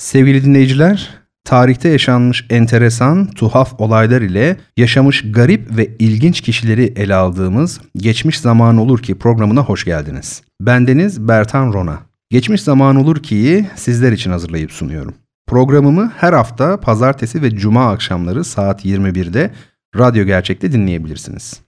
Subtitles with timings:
[0.00, 1.08] Sevgili dinleyiciler,
[1.44, 8.76] tarihte yaşanmış enteresan, tuhaf olaylar ile yaşamış garip ve ilginç kişileri ele aldığımız Geçmiş Zaman
[8.76, 10.42] Olur Ki programına hoş geldiniz.
[10.60, 11.98] Bendeniz Bertan Rona.
[12.30, 15.14] Geçmiş Zaman Olur Ki'yi sizler için hazırlayıp sunuyorum.
[15.46, 19.50] Programımı her hafta pazartesi ve cuma akşamları saat 21'de
[19.98, 21.60] Radyo Gerçek'te dinleyebilirsiniz.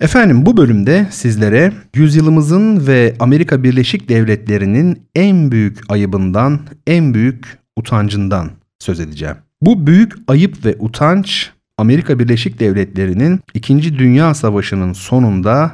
[0.00, 8.50] Efendim bu bölümde sizlere yüzyılımızın ve Amerika Birleşik Devletleri'nin en büyük ayıbından, en büyük utancından
[8.78, 9.36] söz edeceğim.
[9.60, 13.98] Bu büyük ayıp ve utanç Amerika Birleşik Devletleri'nin 2.
[13.98, 15.72] Dünya Savaşı'nın sonunda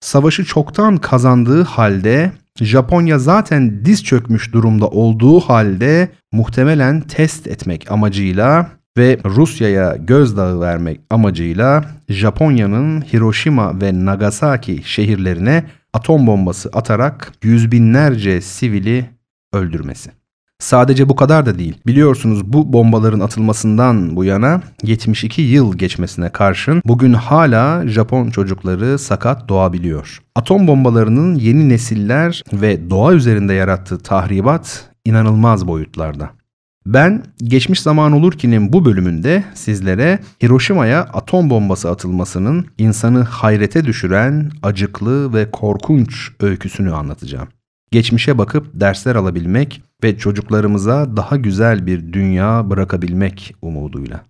[0.00, 8.70] savaşı çoktan kazandığı halde Japonya zaten diz çökmüş durumda olduğu halde muhtemelen test etmek amacıyla
[8.98, 18.40] ve Rusya'ya gözdağı vermek amacıyla Japonya'nın Hiroşima ve Nagasaki şehirlerine atom bombası atarak yüz binlerce
[18.40, 19.10] sivili
[19.52, 20.10] öldürmesi.
[20.58, 21.78] Sadece bu kadar da değil.
[21.86, 29.48] Biliyorsunuz bu bombaların atılmasından bu yana 72 yıl geçmesine karşın bugün hala Japon çocukları sakat
[29.48, 30.22] doğabiliyor.
[30.34, 36.30] Atom bombalarının yeni nesiller ve doğa üzerinde yarattığı tahribat inanılmaz boyutlarda.
[36.86, 38.32] Ben Geçmiş Zaman Olur
[38.72, 47.48] bu bölümünde sizlere Hiroşima'ya atom bombası atılmasının insanı hayrete düşüren acıklı ve korkunç öyküsünü anlatacağım.
[47.90, 54.20] Geçmişe bakıp dersler alabilmek ve çocuklarımıza daha güzel bir dünya bırakabilmek umuduyla.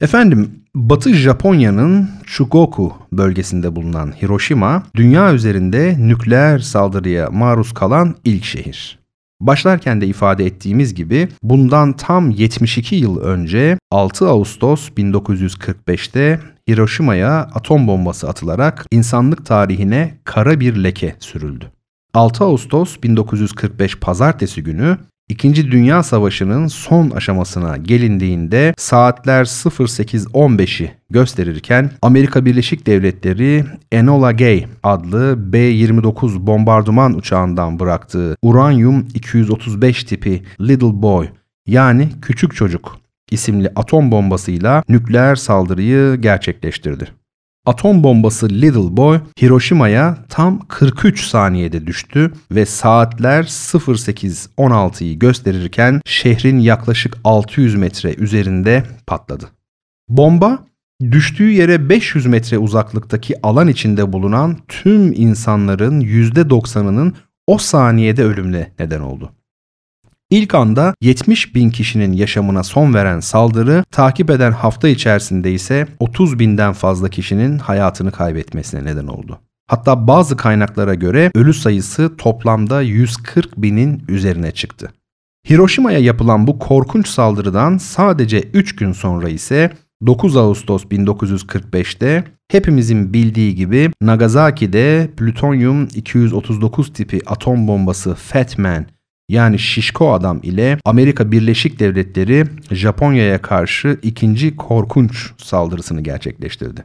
[0.00, 8.99] Efendim, Batı Japonya'nın Chugoku bölgesinde bulunan Hiroşima, dünya üzerinde nükleer saldırıya maruz kalan ilk şehir.
[9.40, 17.86] Başlarken de ifade ettiğimiz gibi bundan tam 72 yıl önce 6 Ağustos 1945'te Hiroşima'ya atom
[17.86, 21.70] bombası atılarak insanlık tarihine kara bir leke sürüldü.
[22.14, 24.98] 6 Ağustos 1945 pazartesi günü
[25.30, 35.52] İkinci Dünya Savaşı'nın son aşamasına gelindiğinde saatler 08.15'i gösterirken Amerika Birleşik Devletleri Enola Gay adlı
[35.52, 41.28] B-29 bombardıman uçağından bıraktığı uranyum 235 tipi Little Boy
[41.66, 42.96] yani küçük çocuk
[43.30, 47.19] isimli atom bombasıyla nükleer saldırıyı gerçekleştirdi.
[47.66, 57.16] Atom bombası Little Boy Hiroşima'ya tam 43 saniyede düştü ve saatler 08.16'yı gösterirken şehrin yaklaşık
[57.24, 59.48] 600 metre üzerinde patladı.
[60.08, 60.58] Bomba
[61.10, 67.14] düştüğü yere 500 metre uzaklıktaki alan içinde bulunan tüm insanların %90'ının
[67.46, 69.32] o saniyede ölümle neden oldu.
[70.30, 76.38] İlk anda 70 bin kişinin yaşamına son veren saldırı takip eden hafta içerisinde ise 30
[76.38, 79.38] binden fazla kişinin hayatını kaybetmesine neden oldu.
[79.66, 84.92] Hatta bazı kaynaklara göre ölü sayısı toplamda 140 binin üzerine çıktı.
[85.50, 89.70] Hiroşima'ya yapılan bu korkunç saldırıdan sadece 3 gün sonra ise
[90.06, 98.86] 9 Ağustos 1945'te hepimizin bildiği gibi Nagasaki'de plütonyum 239 tipi atom bombası Fat Man
[99.30, 106.84] yani Şişko Adam ile Amerika Birleşik Devletleri Japonya'ya karşı ikinci korkunç saldırısını gerçekleştirdi.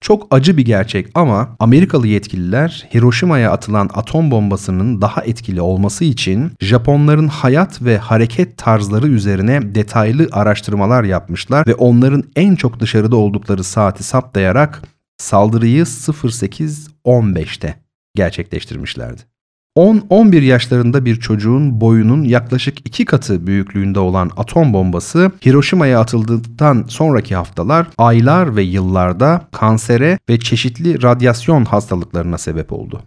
[0.00, 6.52] Çok acı bir gerçek ama Amerikalı yetkililer Hiroşima'ya atılan atom bombasının daha etkili olması için
[6.60, 13.64] Japonların hayat ve hareket tarzları üzerine detaylı araştırmalar yapmışlar ve onların en çok dışarıda oldukları
[13.64, 14.82] saati saptayarak
[15.18, 17.74] saldırıyı 08.15'te
[18.14, 19.31] gerçekleştirmişlerdi.
[19.76, 27.34] 10-11 yaşlarında bir çocuğun boyunun yaklaşık iki katı büyüklüğünde olan atom bombası Hiroşima'ya atıldıktan sonraki
[27.34, 33.02] haftalar, aylar ve yıllarda kansere ve çeşitli radyasyon hastalıklarına sebep oldu.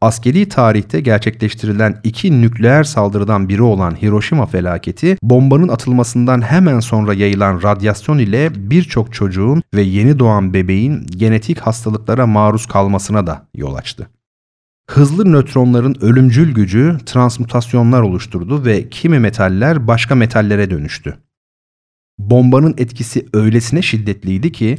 [0.00, 7.62] Askeri tarihte gerçekleştirilen iki nükleer saldırıdan biri olan Hiroşima felaketi, bombanın atılmasından hemen sonra yayılan
[7.62, 14.08] radyasyon ile birçok çocuğun ve yeni doğan bebeğin genetik hastalıklara maruz kalmasına da yol açtı.
[14.90, 21.18] Hızlı nötronların ölümcül gücü transmutasyonlar oluşturdu ve kimi metaller başka metallere dönüştü.
[22.18, 24.78] Bombanın etkisi öylesine şiddetliydi ki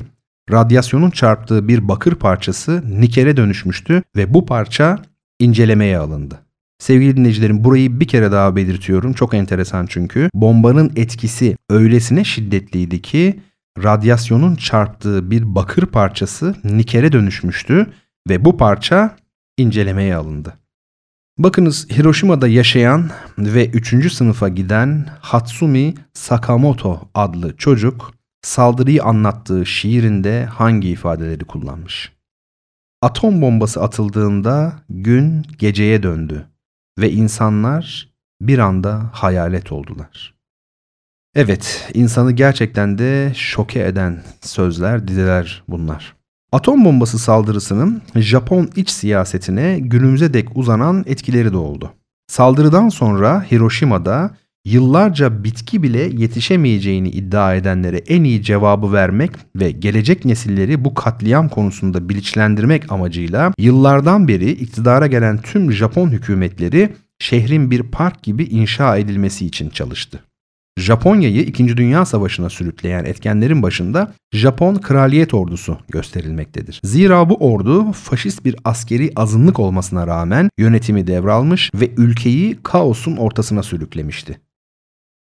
[0.51, 5.01] radyasyonun çarptığı bir bakır parçası nikele dönüşmüştü ve bu parça
[5.39, 6.39] incelemeye alındı.
[6.79, 9.13] Sevgili dinleyicilerim burayı bir kere daha belirtiyorum.
[9.13, 10.29] Çok enteresan çünkü.
[10.33, 13.39] Bombanın etkisi öylesine şiddetliydi ki
[13.83, 17.87] radyasyonun çarptığı bir bakır parçası nikele dönüşmüştü
[18.29, 19.17] ve bu parça
[19.57, 20.53] incelemeye alındı.
[21.37, 24.13] Bakınız Hiroşima'da yaşayan ve 3.
[24.13, 32.11] sınıfa giden Hatsumi Sakamoto adlı çocuk saldırıyı anlattığı şiirinde hangi ifadeleri kullanmış?
[33.01, 36.47] Atom bombası atıldığında gün geceye döndü
[36.99, 38.09] ve insanlar
[38.41, 40.37] bir anda hayalet oldular.
[41.35, 46.16] Evet, insanı gerçekten de şoke eden sözler, dizeler bunlar.
[46.51, 51.91] Atom bombası saldırısının Japon iç siyasetine günümüze dek uzanan etkileri de oldu.
[52.27, 54.31] Saldırıdan sonra Hiroşima'da
[54.65, 61.49] yıllarca bitki bile yetişemeyeceğini iddia edenlere en iyi cevabı vermek ve gelecek nesilleri bu katliam
[61.49, 66.89] konusunda bilinçlendirmek amacıyla yıllardan beri iktidara gelen tüm Japon hükümetleri
[67.19, 70.19] şehrin bir park gibi inşa edilmesi için çalıştı.
[70.77, 71.77] Japonya'yı 2.
[71.77, 76.81] Dünya Savaşı'na sürükleyen etkenlerin başında Japon Kraliyet Ordusu gösterilmektedir.
[76.83, 83.63] Zira bu ordu faşist bir askeri azınlık olmasına rağmen yönetimi devralmış ve ülkeyi kaosun ortasına
[83.63, 84.39] sürüklemişti.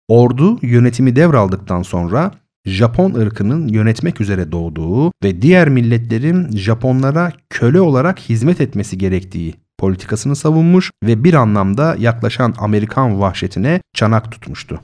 [0.09, 2.31] Ordu yönetimi devraldıktan sonra
[2.65, 10.37] Japon ırkının yönetmek üzere doğduğu ve diğer milletlerin Japonlara köle olarak hizmet etmesi gerektiği politikasını
[10.37, 14.81] savunmuş ve bir anlamda yaklaşan Amerikan vahşetine çanak tutmuştu.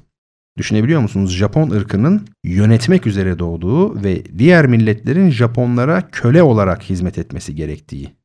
[0.60, 1.36] Düşünebiliyor musunuz?
[1.36, 8.16] Japon ırkının yönetmek üzere doğduğu ve diğer milletlerin Japonlara köle olarak hizmet etmesi gerektiği.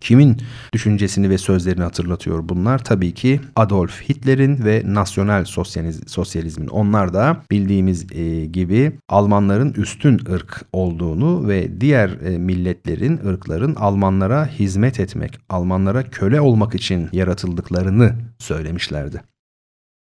[0.00, 0.36] Kimin
[0.72, 2.84] düşüncesini ve sözlerini hatırlatıyor bunlar?
[2.84, 5.44] Tabii ki Adolf Hitler'in ve nasyonel
[6.06, 6.66] sosyalizmin.
[6.66, 14.46] Onlar da bildiğimiz e, gibi Almanların üstün ırk olduğunu ve diğer e, milletlerin, ırkların Almanlara
[14.46, 19.22] hizmet etmek, Almanlara köle olmak için yaratıldıklarını söylemişlerdi.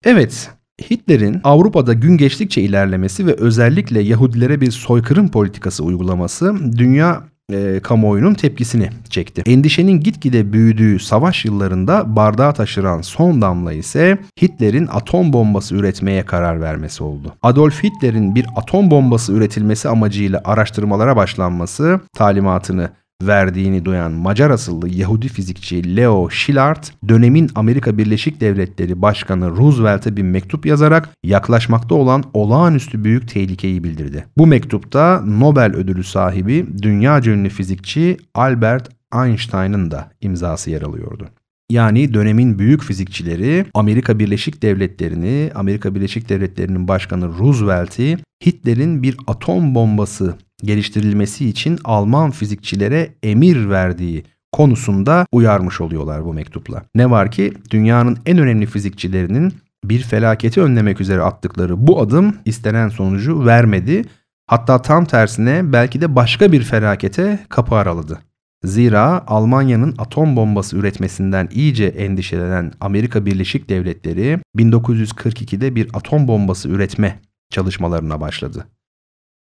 [0.04, 0.50] Evet,
[0.90, 8.34] Hitler'in Avrupa'da gün geçtikçe ilerlemesi ve özellikle Yahudilere bir soykırım politikası uygulaması dünya e, kamuoyunun
[8.34, 9.42] tepkisini çekti.
[9.46, 16.60] Endişenin gitgide büyüdüğü savaş yıllarında bardağı taşıran son damla ise Hitler'in atom bombası üretmeye karar
[16.60, 17.32] vermesi oldu.
[17.42, 22.90] Adolf Hitler'in bir atom bombası üretilmesi amacıyla araştırmalara başlanması talimatını
[23.22, 30.22] verdiğini duyan Macar asıllı Yahudi fizikçi Leo Szilard dönemin Amerika Birleşik Devletleri Başkanı Roosevelt'e bir
[30.22, 34.26] mektup yazarak yaklaşmakta olan olağanüstü büyük tehlikeyi bildirdi.
[34.38, 41.28] Bu mektupta Nobel ödülü sahibi dünya ünlü fizikçi Albert Einstein'ın da imzası yer alıyordu.
[41.70, 49.74] Yani dönemin büyük fizikçileri Amerika Birleşik Devletleri'ni, Amerika Birleşik Devletleri'nin başkanı Roosevelt'i Hitler'in bir atom
[49.74, 56.82] bombası geliştirilmesi için Alman fizikçilere emir verdiği konusunda uyarmış oluyorlar bu mektupla.
[56.94, 59.54] Ne var ki dünyanın en önemli fizikçilerinin
[59.84, 64.04] bir felaketi önlemek üzere attıkları bu adım istenen sonucu vermedi.
[64.46, 68.18] Hatta tam tersine belki de başka bir felakete kapı araladı.
[68.64, 77.20] Zira Almanya'nın atom bombası üretmesinden iyice endişelenen Amerika Birleşik Devletleri 1942'de bir atom bombası üretme
[77.50, 78.66] çalışmalarına başladı.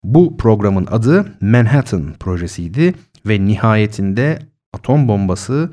[0.04, 2.94] Bu programın adı Manhattan projesiydi
[3.26, 4.38] ve nihayetinde
[4.72, 5.70] atom bombası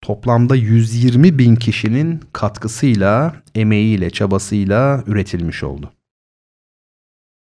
[0.00, 5.92] toplamda 120 bin kişinin katkısıyla, emeğiyle, çabasıyla üretilmiş oldu.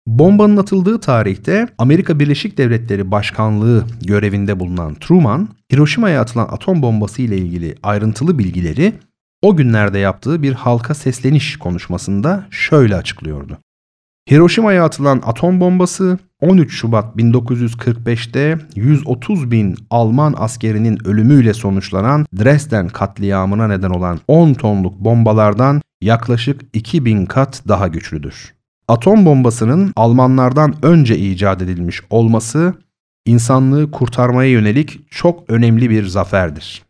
[0.06, 7.38] Bombanın atıldığı tarihte Amerika Birleşik Devletleri Başkanlığı görevinde bulunan Truman, Hiroşima'ya atılan atom bombası ile
[7.38, 8.92] ilgili ayrıntılı bilgileri
[9.42, 13.58] o günlerde yaptığı bir halka sesleniş konuşmasında şöyle açıklıyordu.
[14.30, 23.68] Hiroşima'ya atılan atom bombası 13 Şubat 1945'te 130 bin Alman askerinin ölümüyle sonuçlanan Dresden katliamına
[23.68, 28.54] neden olan 10 tonluk bombalardan yaklaşık 2000 kat daha güçlüdür.
[28.88, 32.74] Atom bombasının Almanlardan önce icat edilmiş olması
[33.26, 36.82] insanlığı kurtarmaya yönelik çok önemli bir zaferdir.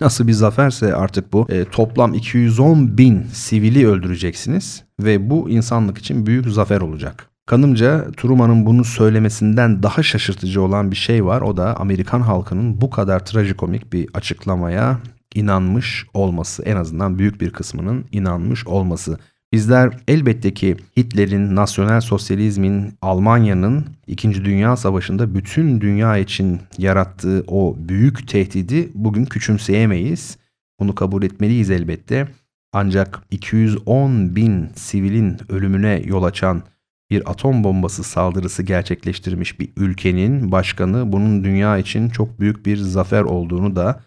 [0.00, 1.46] Nasıl bir zaferse artık bu.
[1.48, 7.30] E, toplam 210 bin sivili öldüreceksiniz ve bu insanlık için büyük zafer olacak.
[7.46, 11.40] Kanımca Truman'ın bunu söylemesinden daha şaşırtıcı olan bir şey var.
[11.40, 14.98] O da Amerikan halkının bu kadar trajikomik bir açıklamaya
[15.34, 16.62] inanmış olması.
[16.62, 19.18] En azından büyük bir kısmının inanmış olması.
[19.52, 24.44] Bizler elbette ki Hitler'in, nasyonel sosyalizmin, Almanya'nın 2.
[24.44, 30.38] Dünya Savaşı'nda bütün dünya için yarattığı o büyük tehdidi bugün küçümseyemeyiz.
[30.80, 32.28] Bunu kabul etmeliyiz elbette.
[32.72, 36.62] Ancak 210 bin sivilin ölümüne yol açan
[37.10, 43.22] bir atom bombası saldırısı gerçekleştirmiş bir ülkenin başkanı bunun dünya için çok büyük bir zafer
[43.22, 44.00] olduğunu da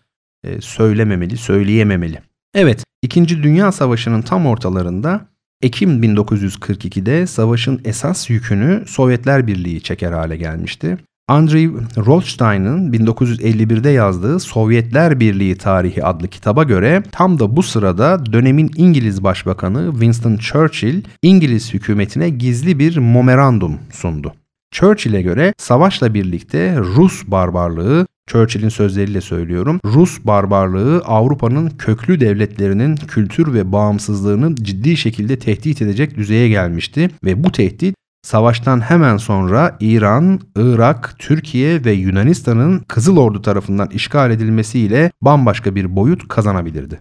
[0.43, 2.21] e, söylememeli, söyleyememeli.
[2.53, 5.32] Evet, İkinci Dünya Savaşı'nın tam ortalarında
[5.63, 10.97] Ekim 1942'de savaşın esas yükünü Sovyetler Birliği çeker hale gelmişti.
[11.27, 18.71] Andrei Rothstein'ın 1951'de yazdığı Sovyetler Birliği Tarihi adlı kitaba göre tam da bu sırada dönemin
[18.75, 24.33] İngiliz Başbakanı Winston Churchill İngiliz hükümetine gizli bir memorandum sundu.
[24.71, 29.79] Churchill'e göre savaşla birlikte Rus barbarlığı Churchill'in sözleriyle söylüyorum.
[29.85, 37.43] Rus barbarlığı Avrupa'nın köklü devletlerinin kültür ve bağımsızlığını ciddi şekilde tehdit edecek düzeye gelmişti ve
[37.43, 45.11] bu tehdit savaştan hemen sonra İran, Irak, Türkiye ve Yunanistan'ın Kızıl Ordu tarafından işgal edilmesiyle
[45.21, 46.99] bambaşka bir boyut kazanabilirdi.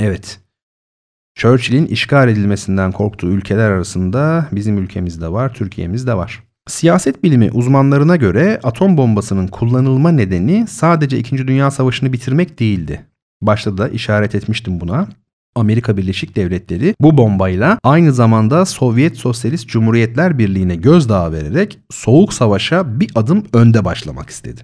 [0.00, 0.40] Evet,
[1.34, 6.47] Churchill'in işgal edilmesinden korktuğu ülkeler arasında bizim ülkemiz de var, Türkiye'miz de var.
[6.68, 11.48] Siyaset bilimi uzmanlarına göre atom bombasının kullanılma nedeni sadece 2.
[11.48, 13.04] Dünya Savaşı'nı bitirmek değildi.
[13.42, 15.08] Başta da işaret etmiştim buna.
[15.54, 23.00] Amerika Birleşik Devletleri bu bombayla aynı zamanda Sovyet Sosyalist Cumhuriyetler Birliği'ne gözdağı vererek Soğuk Savaş'a
[23.00, 24.60] bir adım önde başlamak istedi.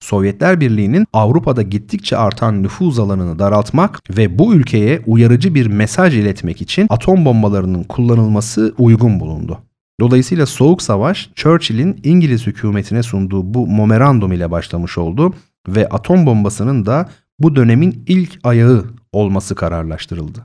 [0.00, 6.62] Sovyetler Birliği'nin Avrupa'da gittikçe artan nüfuz alanını daraltmak ve bu ülkeye uyarıcı bir mesaj iletmek
[6.62, 9.58] için atom bombalarının kullanılması uygun bulundu.
[10.00, 15.34] Dolayısıyla Soğuk Savaş Churchill'in İngiliz hükümetine sunduğu bu memorandum ile başlamış oldu
[15.68, 20.44] ve atom bombasının da bu dönemin ilk ayağı olması kararlaştırıldı.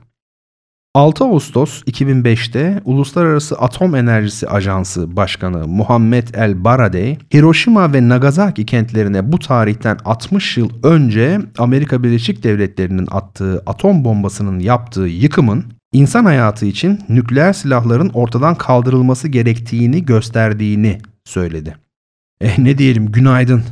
[0.94, 9.32] 6 Ağustos 2005'te Uluslararası Atom Enerjisi Ajansı Başkanı Muhammed El Baradei, Hiroşima ve Nagasaki kentlerine
[9.32, 16.66] bu tarihten 60 yıl önce Amerika Birleşik Devletleri'nin attığı atom bombasının yaptığı yıkımın insan hayatı
[16.66, 21.76] için nükleer silahların ortadan kaldırılması gerektiğini gösterdiğini söyledi.
[22.40, 23.64] Eh ne diyelim günaydın.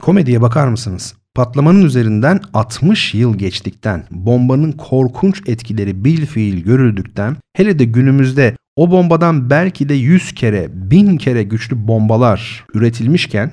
[0.00, 1.14] Komediye bakar mısınız?
[1.34, 8.90] Patlamanın üzerinden 60 yıl geçtikten, bombanın korkunç etkileri bil fiil görüldükten, hele de günümüzde o
[8.90, 13.52] bombadan belki de 100 kere, 1000 kere güçlü bombalar üretilmişken,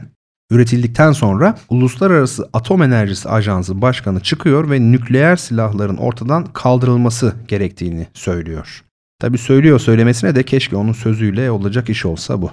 [0.52, 8.84] üretildikten sonra Uluslararası Atom Enerjisi Ajansı Başkanı çıkıyor ve nükleer silahların ortadan kaldırılması gerektiğini söylüyor.
[9.20, 12.52] Tabi söylüyor söylemesine de keşke onun sözüyle olacak iş olsa bu.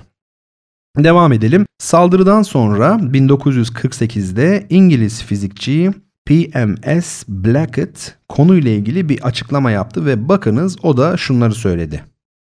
[0.98, 1.66] Devam edelim.
[1.78, 5.90] Saldırıdan sonra 1948'de İngiliz fizikçi
[6.26, 12.04] PMS Blackett konuyla ilgili bir açıklama yaptı ve bakınız o da şunları söyledi.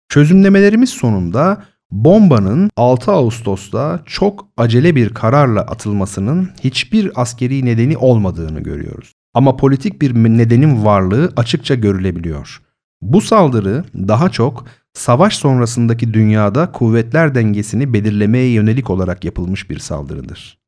[0.09, 9.13] Çözümlemelerimiz sonunda bombanın 6 Ağustos'ta çok acele bir kararla atılmasının hiçbir askeri nedeni olmadığını görüyoruz.
[9.35, 12.63] Ama politik bir nedenin varlığı açıkça görülebiliyor.
[13.03, 20.59] Bu saldırı daha çok savaş sonrasındaki dünyada kuvvetler dengesini belirlemeye yönelik olarak yapılmış bir saldırıdır.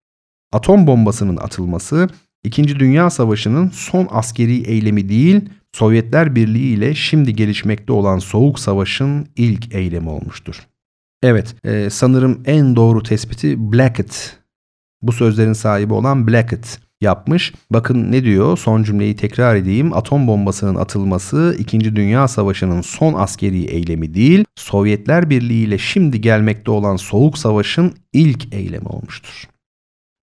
[0.53, 2.09] Atom bombasının atılması
[2.45, 2.79] 2.
[2.79, 5.41] Dünya Savaşı'nın son askeri eylemi değil,
[5.73, 10.67] Sovyetler Birliği ile şimdi gelişmekte olan Soğuk Savaş'ın ilk eylemi olmuştur.
[11.29, 14.37] Evet, e, sanırım en doğru tespiti Blackett.
[15.03, 17.55] Bu sözlerin sahibi olan Blackett yapmış.
[17.71, 18.59] Bakın ne diyor?
[18.59, 19.93] Son cümleyi tekrar edeyim.
[19.93, 21.97] Atom bombasının atılması 2.
[21.97, 28.55] Dünya Savaşı'nın son askeri eylemi değil, Sovyetler Birliği ile şimdi gelmekte olan Soğuk Savaş'ın ilk
[28.55, 29.49] eylemi olmuştur.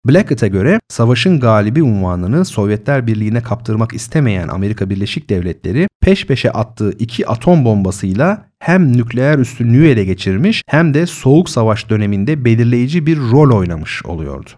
[0.08, 6.92] Blackett'e göre savaşın galibi unvanını Sovyetler Birliği'ne kaptırmak istemeyen Amerika Birleşik Devletleri peş peşe attığı
[6.92, 13.18] iki atom bombasıyla hem nükleer üstünlüğü ele geçirmiş hem de Soğuk Savaş döneminde belirleyici bir
[13.18, 14.50] rol oynamış oluyordu.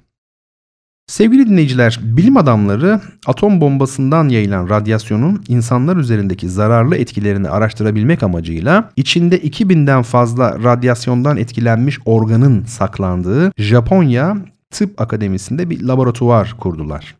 [1.07, 9.39] Sevgili dinleyiciler, bilim adamları atom bombasından yayılan radyasyonun insanlar üzerindeki zararlı etkilerini araştırabilmek amacıyla içinde
[9.39, 14.37] 2000'den fazla radyasyondan etkilenmiş organın saklandığı Japonya
[14.71, 17.15] Tıp Akademisi'nde bir laboratuvar kurdular.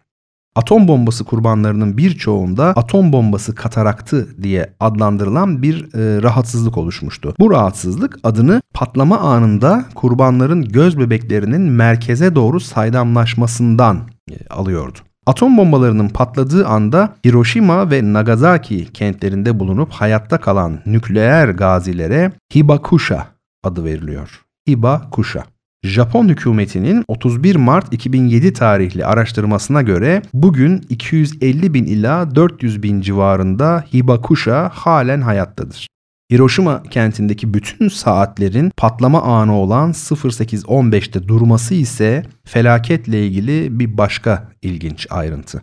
[0.56, 7.34] Atom bombası kurbanlarının birçoğunda atom bombası kataraktı diye adlandırılan bir e, rahatsızlık oluşmuştu.
[7.40, 14.00] Bu rahatsızlık adını patlama anında kurbanların göz bebeklerinin merkeze doğru saydamlaşmasından
[14.32, 15.00] e, alıyordu.
[15.26, 23.28] Atom bombalarının patladığı anda Hiroşima ve Nagasaki kentlerinde bulunup hayatta kalan nükleer gazilere Hibakusha
[23.64, 24.42] adı veriliyor.
[24.70, 25.44] Hibakusha.
[25.86, 33.86] Japon hükümetinin 31 Mart 2007 tarihli araştırmasına göre bugün 250 bin ila 400 bin civarında
[33.94, 35.88] Hibakusha halen hayattadır.
[36.32, 45.08] Hiroşima kentindeki bütün saatlerin patlama anı olan 08.15'te durması ise felaketle ilgili bir başka ilginç
[45.10, 45.62] ayrıntı.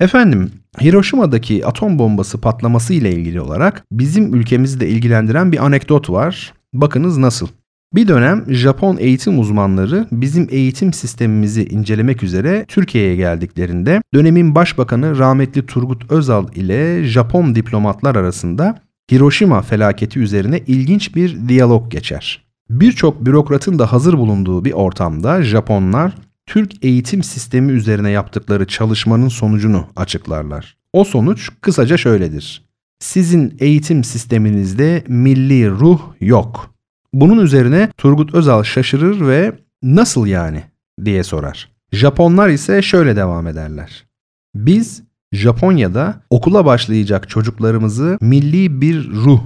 [0.00, 6.54] Efendim, Hiroşima'daki atom bombası patlaması ile ilgili olarak bizim ülkemizi de ilgilendiren bir anekdot var.
[6.72, 7.48] Bakınız nasıl.
[7.94, 15.66] Bir dönem Japon eğitim uzmanları bizim eğitim sistemimizi incelemek üzere Türkiye'ye geldiklerinde dönemin başbakanı rahmetli
[15.66, 18.82] Turgut Özal ile Japon diplomatlar arasında
[19.12, 22.44] Hiroşima felaketi üzerine ilginç bir diyalog geçer.
[22.70, 26.14] Birçok bürokratın da hazır bulunduğu bir ortamda Japonlar
[26.46, 30.76] Türk eğitim sistemi üzerine yaptıkları çalışmanın sonucunu açıklarlar.
[30.92, 32.64] O sonuç kısaca şöyledir.
[32.98, 36.70] Sizin eğitim sisteminizde milli ruh yok.
[37.14, 39.52] Bunun üzerine Turgut Özal şaşırır ve
[39.82, 40.62] nasıl yani
[41.04, 41.68] diye sorar.
[41.92, 44.06] Japonlar ise şöyle devam ederler.
[44.54, 45.02] Biz
[45.32, 49.42] Japonya'da okula başlayacak çocuklarımızı milli bir ruh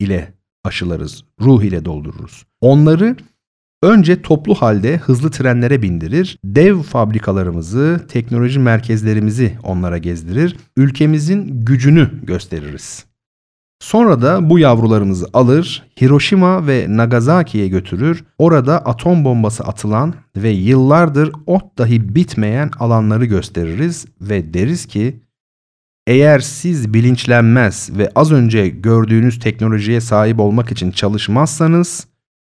[0.00, 0.32] ile
[0.64, 2.44] aşılarız, ruh ile doldururuz.
[2.60, 3.16] Onları
[3.82, 13.06] önce toplu halde hızlı trenlere bindirir, dev fabrikalarımızı, teknoloji merkezlerimizi onlara gezdirir, ülkemizin gücünü gösteririz.
[13.80, 21.32] Sonra da bu yavrularımızı alır, Hiroşima ve Nagasaki'ye götürür, orada atom bombası atılan ve yıllardır
[21.46, 25.20] ot dahi bitmeyen alanları gösteririz ve deriz ki
[26.06, 32.06] eğer siz bilinçlenmez ve az önce gördüğünüz teknolojiye sahip olmak için çalışmazsanız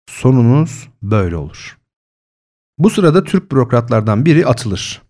[0.10, 1.78] sonunuz böyle olur.
[2.78, 5.02] Bu sırada Türk bürokratlardan biri atılır.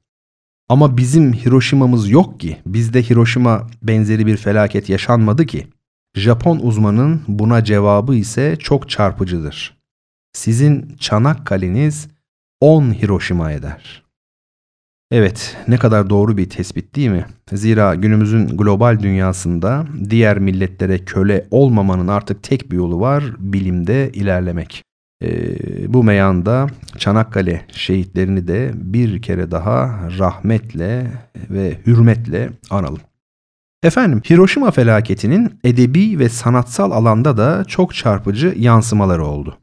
[0.69, 2.57] Ama bizim Hiroşima'mız yok ki.
[2.65, 5.67] Bizde Hiroşima benzeri bir felaket yaşanmadı ki.
[6.17, 9.77] Japon uzmanın buna cevabı ise çok çarpıcıdır.
[10.33, 12.07] Sizin Çanakkale'niz
[12.61, 14.03] 10 Hiroşima eder.
[15.11, 17.25] Evet, ne kadar doğru bir tespit değil mi?
[17.53, 24.83] Zira günümüzün global dünyasında diğer milletlere köle olmamanın artık tek bir yolu var, bilimde ilerlemek.
[25.23, 31.11] Ee, bu meyanda Çanakkale şehitlerini de bir kere daha rahmetle
[31.49, 32.99] ve hürmetle analım.
[33.83, 39.57] Efendim Hiroşima felaketinin edebi ve sanatsal alanda da çok çarpıcı yansımaları oldu.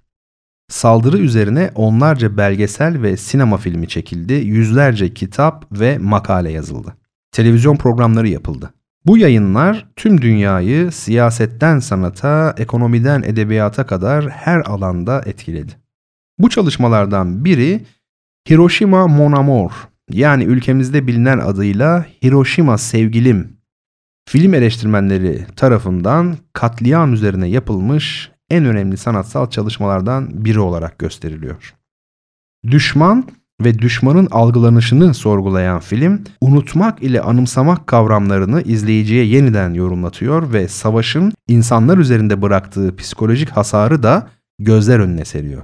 [0.68, 6.97] Saldırı üzerine onlarca belgesel ve sinema filmi çekildi, yüzlerce kitap ve makale yazıldı.
[7.33, 8.75] Televizyon programları yapıldı.
[9.06, 15.72] Bu yayınlar tüm dünyayı siyasetten sanata, ekonomiden edebiyata kadar her alanda etkiledi.
[16.38, 17.85] Bu çalışmalardan biri
[18.50, 19.70] Hiroşima Mon Amour
[20.11, 23.54] yani ülkemizde bilinen adıyla Hiroşima Sevgilim
[24.29, 31.75] film eleştirmenleri tarafından katliam üzerine yapılmış en önemli sanatsal çalışmalardan biri olarak gösteriliyor.
[32.71, 33.29] Düşman
[33.65, 41.99] ve düşmanın algılanışını sorgulayan film, unutmak ile anımsamak kavramlarını izleyiciye yeniden yorumlatıyor ve savaşın insanlar
[41.99, 45.63] üzerinde bıraktığı psikolojik hasarı da gözler önüne seriyor.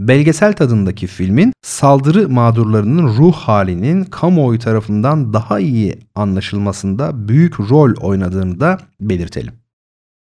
[0.00, 8.60] Belgesel tadındaki filmin saldırı mağdurlarının ruh halinin kamuoyu tarafından daha iyi anlaşılmasında büyük rol oynadığını
[8.60, 9.52] da belirtelim.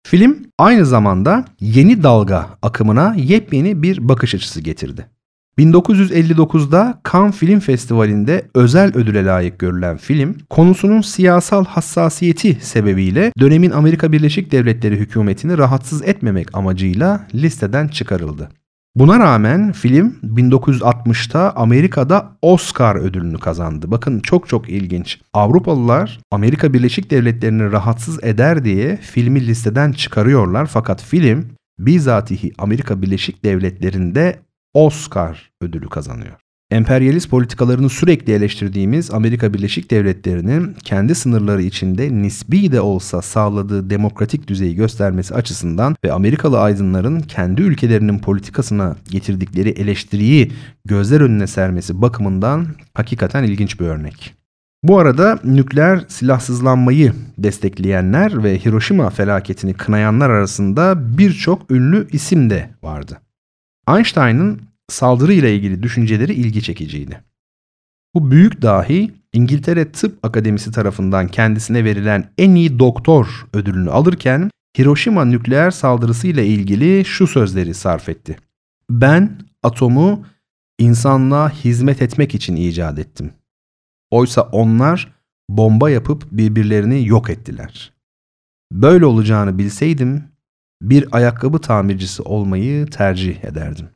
[0.06, 5.06] Film aynı zamanda yeni dalga akımına yepyeni bir bakış açısı getirdi.
[5.58, 14.12] 1959'da Cannes Film Festivali'nde özel ödüle layık görülen film, konusunun siyasal hassasiyeti sebebiyle dönemin Amerika
[14.12, 18.48] Birleşik Devletleri hükümetini rahatsız etmemek amacıyla listeden çıkarıldı.
[18.96, 23.90] Buna rağmen film 1960'ta Amerika'da Oscar ödülünü kazandı.
[23.90, 25.20] Bakın çok çok ilginç.
[25.32, 33.44] Avrupalılar Amerika Birleşik Devletleri'ni rahatsız eder diye filmi listeden çıkarıyorlar fakat film bizatihi Amerika Birleşik
[33.44, 34.38] Devletleri'nde
[34.74, 36.45] Oscar ödülü kazanıyor.
[36.70, 44.48] Emperyalist politikalarını sürekli eleştirdiğimiz Amerika Birleşik Devletleri'nin kendi sınırları içinde nisbi de olsa sağladığı demokratik
[44.48, 50.52] düzeyi göstermesi açısından ve Amerikalı aydınların kendi ülkelerinin politikasına getirdikleri eleştiriyi
[50.84, 54.34] gözler önüne sermesi bakımından hakikaten ilginç bir örnek.
[54.82, 63.20] Bu arada nükleer silahsızlanmayı destekleyenler ve Hiroşima felaketini kınayanlar arasında birçok ünlü isim de vardı.
[63.88, 67.22] Einstein'ın saldırı ile ilgili düşünceleri ilgi çekiciydi.
[68.14, 75.24] Bu büyük dahi İngiltere Tıp Akademisi tarafından kendisine verilen en iyi doktor ödülünü alırken Hiroşima
[75.24, 78.36] nükleer saldırısı ile ilgili şu sözleri sarf etti.
[78.90, 80.26] Ben atomu
[80.78, 83.32] insanlığa hizmet etmek için icat ettim.
[84.10, 85.14] Oysa onlar
[85.48, 87.92] bomba yapıp birbirlerini yok ettiler.
[88.72, 90.24] Böyle olacağını bilseydim
[90.82, 93.88] bir ayakkabı tamircisi olmayı tercih ederdim.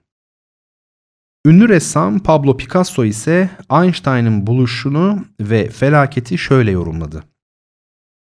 [1.47, 7.25] Ünlü ressam Pablo Picasso ise Einstein'ın buluşunu ve felaketi şöyle yorumladı.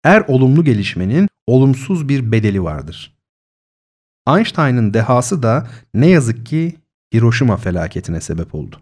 [0.03, 3.17] Her olumlu gelişmenin olumsuz bir bedeli vardır.
[4.27, 6.75] Einstein'ın dehası da ne yazık ki
[7.13, 8.75] Hiroşima felaketine sebep oldu.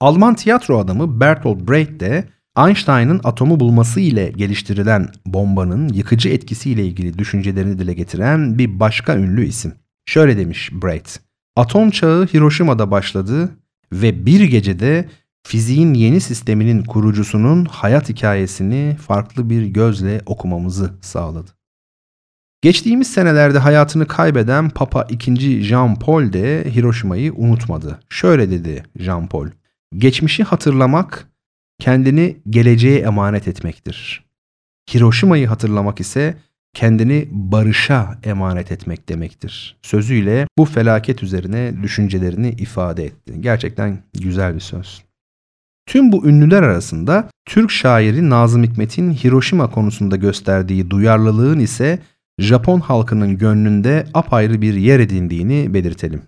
[0.00, 7.18] Alman tiyatro adamı Bertolt Brecht de Einstein'ın atomu bulması ile geliştirilen bombanın yıkıcı etkisiyle ilgili
[7.18, 9.74] düşüncelerini dile getiren bir başka ünlü isim.
[10.06, 11.29] Şöyle demiş Bright.
[11.60, 13.50] Atom çağı Hiroşima'da başladı
[13.92, 15.08] ve bir gecede
[15.46, 21.50] fiziğin yeni sisteminin kurucusunun hayat hikayesini farklı bir gözle okumamızı sağladı.
[22.62, 25.62] Geçtiğimiz senelerde hayatını kaybeden Papa II.
[25.62, 28.00] Jean Paul de Hiroşima'yı unutmadı.
[28.08, 29.48] Şöyle dedi Jean Paul.
[29.98, 31.28] Geçmişi hatırlamak
[31.80, 34.24] kendini geleceğe emanet etmektir.
[34.94, 36.36] Hiroşima'yı hatırlamak ise
[36.74, 39.76] kendini barışa emanet etmek demektir.
[39.82, 43.40] Sözüyle bu felaket üzerine düşüncelerini ifade etti.
[43.40, 45.02] Gerçekten güzel bir söz.
[45.86, 51.98] Tüm bu ünlüler arasında Türk şairi Nazım Hikmet'in Hiroşima konusunda gösterdiği duyarlılığın ise
[52.38, 56.22] Japon halkının gönlünde apayrı bir yer edindiğini belirtelim.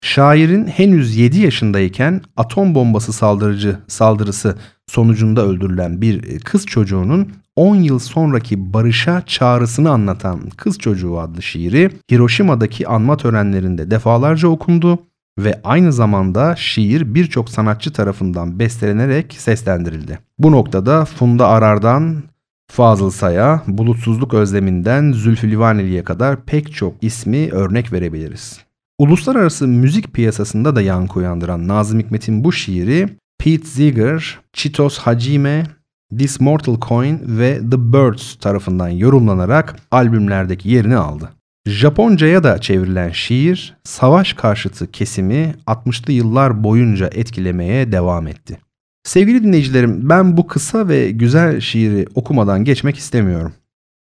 [0.00, 7.98] Şairin henüz 7 yaşındayken atom bombası saldırıcı saldırısı sonucunda öldürülen bir kız çocuğunun 10 yıl
[7.98, 14.98] sonraki barışa çağrısını anlatan Kız Çocuğu adlı şiiri Hiroşima'daki anma törenlerinde defalarca okundu
[15.38, 20.18] ve aynı zamanda şiir birçok sanatçı tarafından bestelenerek seslendirildi.
[20.38, 22.22] Bu noktada Funda Arar'dan
[22.70, 28.60] Fazıl Say'a, Bulutsuzluk Özleminden Zülfü Livaneli'ye kadar pek çok ismi örnek verebiliriz.
[28.98, 35.77] Uluslararası müzik piyasasında da yankı uyandıran Nazım Hikmet'in bu şiiri Pete Seeger, Chitos Hajime,
[36.16, 41.30] This Mortal Coin ve The Birds tarafından yorumlanarak albümlerdeki yerini aldı.
[41.66, 48.58] Japonca'ya da çevrilen şiir, savaş karşıtı kesimi 60'lı yıllar boyunca etkilemeye devam etti.
[49.04, 53.52] Sevgili dinleyicilerim, ben bu kısa ve güzel şiiri okumadan geçmek istemiyorum.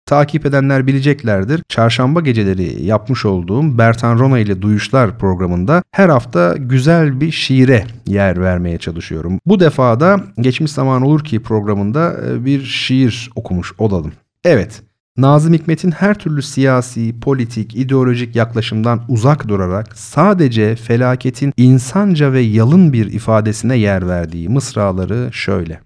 [0.07, 1.62] Takip edenler bileceklerdir.
[1.69, 8.41] Çarşamba geceleri yapmış olduğum Bertan Rona ile Duyuşlar programında her hafta güzel bir şiire yer
[8.41, 9.38] vermeye çalışıyorum.
[9.47, 14.12] Bu defa da Geçmiş Zaman Olur Ki programında e, bir şiir okumuş olalım.
[14.45, 14.83] Evet,
[15.17, 22.93] Nazım Hikmet'in her türlü siyasi, politik, ideolojik yaklaşımdan uzak durarak sadece felaketin insanca ve yalın
[22.93, 25.81] bir ifadesine yer verdiği mısraları şöyle.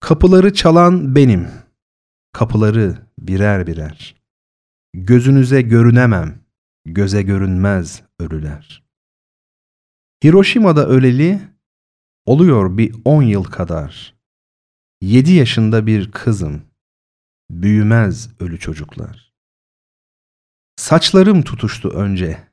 [0.00, 1.46] Kapıları çalan benim,
[2.36, 4.14] kapıları birer birer.
[4.94, 6.38] Gözünüze görünemem,
[6.84, 8.84] göze görünmez ölüler.
[10.24, 11.40] Hiroşima'da öleli
[12.26, 14.14] oluyor bir on yıl kadar.
[15.00, 16.62] Yedi yaşında bir kızım,
[17.50, 19.32] büyümez ölü çocuklar.
[20.76, 22.48] Saçlarım tutuştu önce,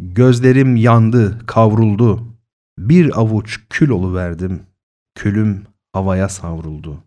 [0.00, 2.36] gözlerim yandı, kavruldu.
[2.78, 4.66] Bir avuç kül verdim,
[5.14, 7.05] külüm havaya savruldu.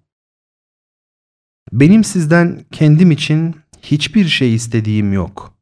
[1.71, 5.53] Benim sizden kendim için hiçbir şey istediğim yok.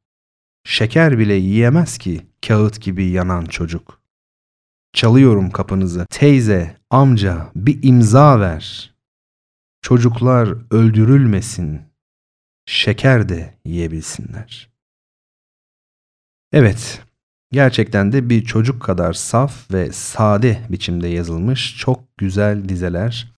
[0.63, 4.01] Şeker bile yiyemez ki kağıt gibi yanan çocuk.
[4.93, 6.05] Çalıyorum kapınızı.
[6.09, 8.93] Teyze, amca bir imza ver.
[9.81, 11.81] Çocuklar öldürülmesin.
[12.65, 14.69] Şeker de yiyebilsinler.
[16.51, 17.01] Evet,
[17.51, 23.33] gerçekten de bir çocuk kadar saf ve sade biçimde yazılmış çok güzel dizeler.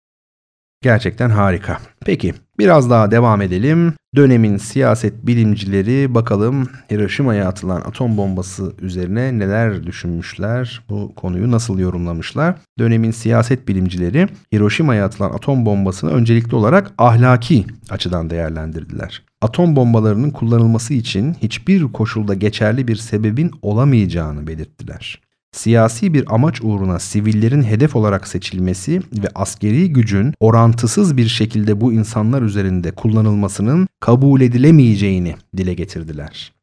[0.82, 1.82] Gerçekten harika.
[2.05, 3.93] Peki biraz daha devam edelim.
[4.15, 12.56] Dönemin siyaset bilimcileri bakalım Hiroşima'ya atılan atom bombası üzerine neler düşünmüşler, bu konuyu nasıl yorumlamışlar.
[12.80, 19.24] Dönemin siyaset bilimcileri Hiroşima'ya atılan atom bombasını öncelikli olarak ahlaki açıdan değerlendirdiler.
[19.41, 26.99] Atom bombalarının kullanılması için hiçbir koşulda geçerli bir sebebin olamayacağını belirttiler siyasi bir amaç uğruna
[26.99, 34.41] sivillerin hedef olarak seçilmesi ve askeri gücün orantısız bir şekilde bu insanlar üzerinde kullanılmasının kabul
[34.41, 36.53] edilemeyeceğini dile getirdiler.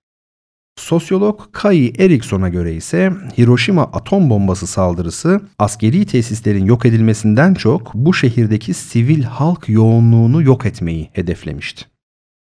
[0.78, 8.14] Sosyolog Kai Erikson'a göre ise Hiroşima atom bombası saldırısı askeri tesislerin yok edilmesinden çok bu
[8.14, 11.95] şehirdeki sivil halk yoğunluğunu yok etmeyi hedeflemişti.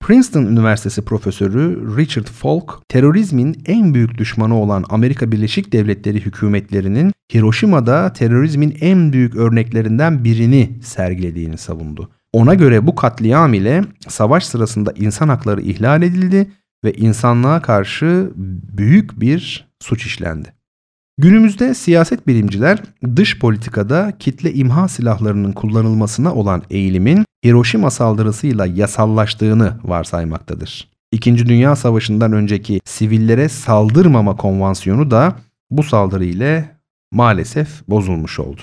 [0.06, 8.12] Princeton Üniversitesi profesörü Richard Falk, terörizmin en büyük düşmanı olan Amerika Birleşik Devletleri hükümetlerinin Hiroşima'da
[8.12, 12.10] terörizmin en büyük örneklerinden birini sergilediğini savundu.
[12.32, 16.50] Ona göre bu katliam ile savaş sırasında insan hakları ihlal edildi
[16.84, 18.30] ve insanlığa karşı
[18.76, 20.55] büyük bir suç işlendi.
[21.18, 22.82] Günümüzde siyaset bilimciler
[23.16, 30.88] dış politikada kitle imha silahlarının kullanılmasına olan eğilimin Hiroşima saldırısıyla yasallaştığını varsaymaktadır.
[31.12, 35.36] İkinci Dünya Savaşı'ndan önceki sivillere saldırmama konvansiyonu da
[35.70, 36.76] bu saldırı ile
[37.12, 38.60] maalesef bozulmuş oldu.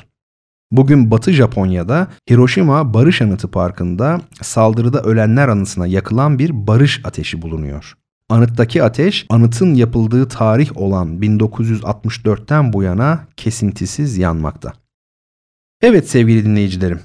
[0.72, 7.98] Bugün Batı Japonya'da Hiroşima Barış Anıtı Parkı'nda saldırıda ölenler anısına yakılan bir barış ateşi bulunuyor.
[8.34, 14.74] Anıttaki ateş anıtın yapıldığı tarih olan 1964'ten bu yana kesintisiz yanmakta.
[15.82, 17.00] Evet sevgili dinleyicilerim.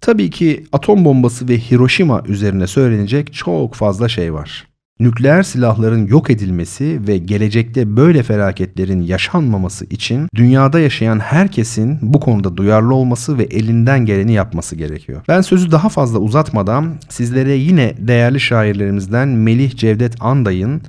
[0.00, 4.67] Tabii ki atom bombası ve Hiroşima üzerine söylenecek çok fazla şey var.
[5.00, 12.56] Nükleer silahların yok edilmesi ve gelecekte böyle felaketlerin yaşanmaması için dünyada yaşayan herkesin bu konuda
[12.56, 15.22] duyarlı olması ve elinden geleni yapması gerekiyor.
[15.28, 20.82] Ben sözü daha fazla uzatmadan sizlere yine değerli şairlerimizden Melih Cevdet Anday'ın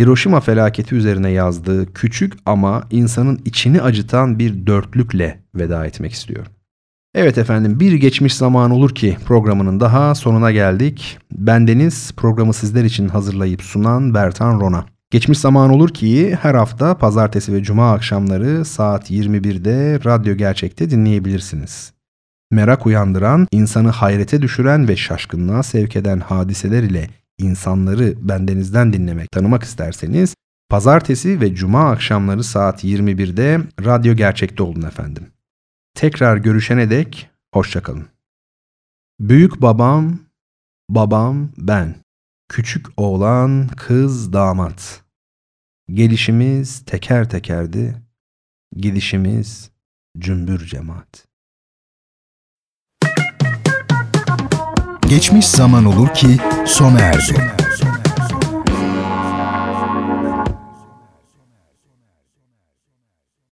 [0.00, 6.52] Hiroşima felaketi üzerine yazdığı küçük ama insanın içini acıtan bir dörtlükle veda etmek istiyorum.
[7.18, 11.18] Evet efendim bir geçmiş zaman olur ki programının daha sonuna geldik.
[11.32, 14.86] Bendeniz programı sizler için hazırlayıp sunan Bertan Rona.
[15.10, 21.92] Geçmiş zaman olur ki her hafta pazartesi ve cuma akşamları saat 21'de Radyo Gerçek'te dinleyebilirsiniz.
[22.50, 29.62] Merak uyandıran, insanı hayrete düşüren ve şaşkınlığa sevk eden hadiseler ile insanları bendenizden dinlemek, tanımak
[29.62, 30.34] isterseniz
[30.70, 35.26] pazartesi ve cuma akşamları saat 21'de Radyo Gerçek'te olun efendim.
[35.96, 38.08] Tekrar görüşene dek hoşçakalın.
[39.20, 40.18] Büyük babam,
[40.88, 41.94] babam ben.
[42.48, 45.04] Küçük oğlan, kız, damat.
[45.92, 48.02] Gelişimiz teker tekerdi,
[48.76, 49.70] gidişimiz
[50.18, 51.26] cümbür cemaat.
[55.08, 57.65] Geçmiş zaman olur ki sona erdi.